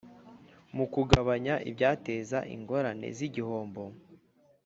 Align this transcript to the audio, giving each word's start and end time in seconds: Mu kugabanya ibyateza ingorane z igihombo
Mu 0.75 0.85
kugabanya 0.93 1.55
ibyateza 1.69 2.39
ingorane 2.55 3.07
z 3.17 3.19
igihombo 3.27 3.83